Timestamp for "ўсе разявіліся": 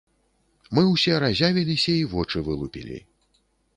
0.93-1.93